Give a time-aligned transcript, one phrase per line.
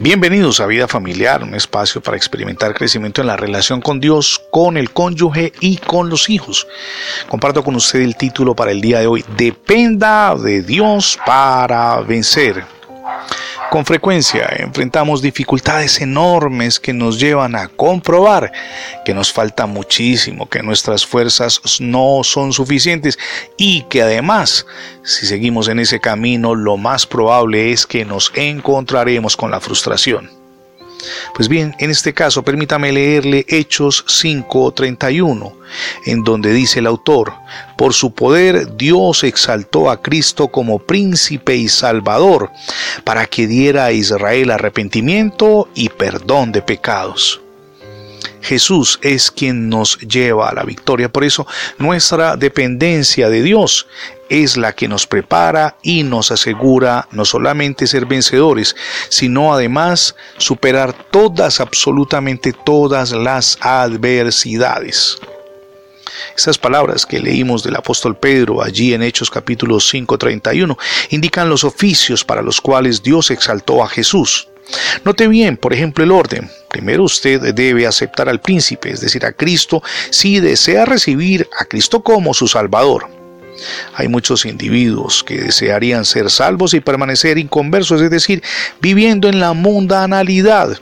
[0.00, 4.76] Bienvenidos a Vida Familiar, un espacio para experimentar crecimiento en la relación con Dios, con
[4.76, 6.66] el cónyuge y con los hijos.
[7.28, 12.64] Comparto con usted el título para el día de hoy, Dependa de Dios para vencer.
[13.74, 18.52] Con frecuencia enfrentamos dificultades enormes que nos llevan a comprobar
[19.04, 23.18] que nos falta muchísimo, que nuestras fuerzas no son suficientes
[23.56, 24.64] y que además,
[25.02, 30.43] si seguimos en ese camino, lo más probable es que nos encontraremos con la frustración.
[31.34, 35.52] Pues bien, en este caso permítame leerle Hechos 5:31,
[36.06, 37.34] en donde dice el autor,
[37.76, 42.50] por su poder Dios exaltó a Cristo como príncipe y salvador,
[43.04, 47.43] para que diera a Israel arrepentimiento y perdón de pecados.
[48.44, 51.08] Jesús es quien nos lleva a la victoria.
[51.08, 51.46] Por eso
[51.78, 53.86] nuestra dependencia de Dios
[54.28, 58.76] es la que nos prepara y nos asegura no solamente ser vencedores,
[59.08, 65.18] sino además superar todas, absolutamente todas las adversidades.
[66.36, 70.76] Estas palabras que leímos del apóstol Pedro allí en Hechos capítulo 5:31
[71.10, 74.48] indican los oficios para los cuales Dios exaltó a Jesús.
[75.04, 76.50] Note bien, por ejemplo, el orden.
[76.68, 82.02] Primero usted debe aceptar al príncipe, es decir, a Cristo, si desea recibir a Cristo
[82.02, 83.08] como su Salvador.
[83.94, 88.42] Hay muchos individuos que desearían ser salvos y permanecer inconversos, es decir,
[88.80, 90.76] viviendo en la mundanalidad,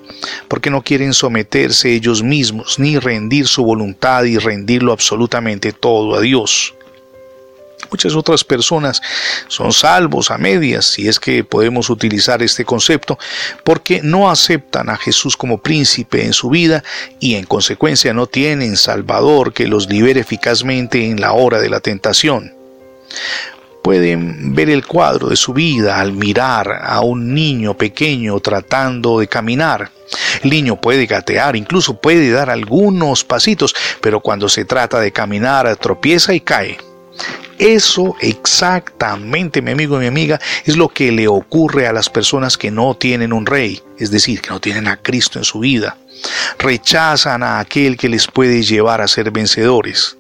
[0.48, 6.20] porque no quieren someterse ellos mismos, ni rendir su voluntad y rendirlo absolutamente todo a
[6.20, 6.74] Dios.
[7.92, 9.02] Muchas otras personas
[9.48, 13.18] son salvos a medias, si es que podemos utilizar este concepto,
[13.64, 16.82] porque no aceptan a Jesús como príncipe en su vida
[17.20, 21.80] y en consecuencia no tienen Salvador que los libere eficazmente en la hora de la
[21.80, 22.54] tentación.
[23.82, 29.26] Pueden ver el cuadro de su vida al mirar a un niño pequeño tratando de
[29.26, 29.90] caminar.
[30.42, 35.76] El niño puede gatear, incluso puede dar algunos pasitos, pero cuando se trata de caminar
[35.76, 36.78] tropieza y cae.
[37.62, 42.58] Eso exactamente, mi amigo y mi amiga, es lo que le ocurre a las personas
[42.58, 45.96] que no tienen un rey, es decir, que no tienen a Cristo en su vida.
[46.58, 50.16] Rechazan a aquel que les puede llevar a ser vencedores.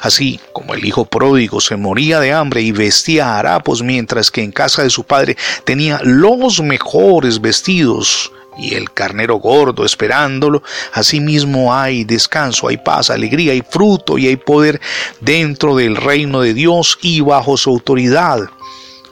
[0.00, 4.50] Así como el hijo pródigo se moría de hambre y vestía harapos mientras que en
[4.50, 10.62] casa de su padre tenía los mejores vestidos, y el carnero gordo esperándolo.
[10.92, 14.80] Asimismo hay descanso, hay paz, alegría, hay fruto y hay poder
[15.20, 18.40] dentro del reino de Dios y bajo su autoridad.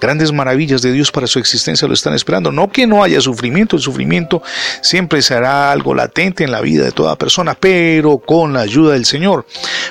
[0.02, 2.50] Grandes maravillas de Dios para su existencia lo están esperando.
[2.50, 4.42] No que no haya sufrimiento, el sufrimiento
[4.81, 9.04] siempre será algo latente en la vida de toda persona, pero con la ayuda del
[9.04, 9.47] Señor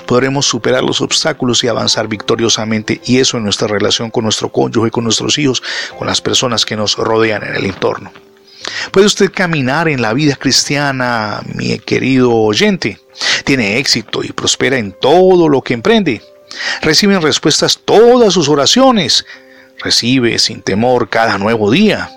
[0.06, 4.91] podremos superar los obstáculos y avanzar victoriosamente y eso en nuestra relación con nuestro cónyuge,
[4.91, 5.63] con nuestros hijos,
[5.97, 8.11] con las personas que nos rodean en el entorno.
[8.91, 12.99] ¿Puede usted caminar en la vida cristiana, mi querido oyente?
[13.44, 16.22] Tiene éxito y prospera en todo lo que emprende.
[16.81, 19.25] Reciben respuestas todas sus oraciones.
[19.79, 22.09] Recibe sin temor cada nuevo día.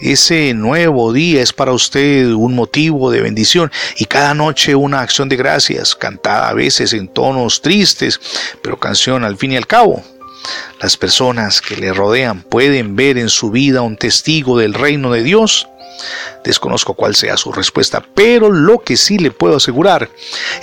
[0.00, 5.28] Ese nuevo día es para usted un motivo de bendición y cada noche una acción
[5.28, 8.18] de gracias, cantada a veces en tonos tristes,
[8.62, 10.02] pero canción al fin y al cabo.
[10.80, 15.22] Las personas que le rodean pueden ver en su vida un testigo del reino de
[15.22, 15.68] Dios
[16.44, 20.08] Desconozco cuál sea su respuesta, pero lo que sí le puedo asegurar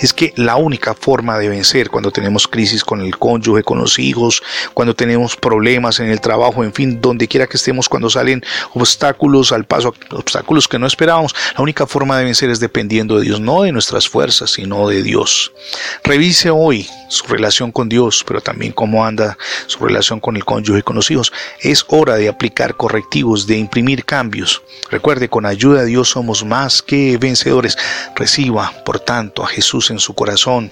[0.00, 3.98] es que la única forma de vencer cuando tenemos crisis con el cónyuge, con los
[3.98, 4.42] hijos,
[4.74, 8.44] cuando tenemos problemas en el trabajo, en fin, donde quiera que estemos, cuando salen
[8.74, 13.24] obstáculos al paso, obstáculos que no esperábamos, la única forma de vencer es dependiendo de
[13.24, 15.52] Dios, no de nuestras fuerzas, sino de Dios.
[16.02, 20.80] Revise hoy su relación con Dios, pero también cómo anda su relación con el cónyuge
[20.80, 21.32] y con los hijos.
[21.60, 24.62] Es hora de aplicar correctivos, de imprimir cambios.
[24.90, 27.76] Recuerde, con ayuda ayuda de Dios somos más que vencedores.
[28.14, 30.70] Reciba, por tanto, a Jesús en su corazón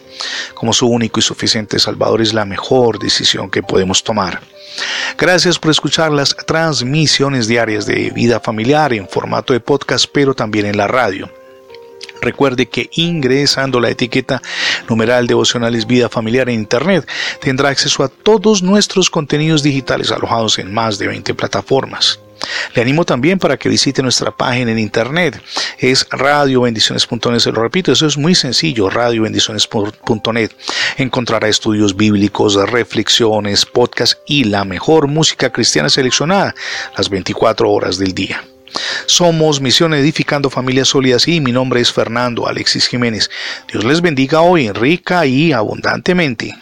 [0.54, 2.22] como su único y suficiente Salvador.
[2.22, 4.40] Es la mejor decisión que podemos tomar.
[5.18, 10.66] Gracias por escuchar las transmisiones diarias de vida familiar en formato de podcast, pero también
[10.66, 11.30] en la radio.
[12.22, 14.40] Recuerde que ingresando la etiqueta
[14.88, 17.06] numeral devocionales vida familiar en internet
[17.40, 22.18] tendrá acceso a todos nuestros contenidos digitales alojados en más de 20 plataformas.
[22.74, 25.40] Le animo también para que visite nuestra página en internet.
[25.78, 30.50] Es radiobendiciones.net, se lo repito, eso es muy sencillo, radiobendiciones.net.
[30.96, 36.54] Encontrará estudios bíblicos, reflexiones, podcasts y la mejor música cristiana seleccionada
[36.96, 38.42] las 24 horas del día.
[39.06, 43.30] Somos Misión Edificando Familias Sólidas y mi nombre es Fernando Alexis Jiménez.
[43.70, 46.54] Dios les bendiga hoy rica y abundantemente.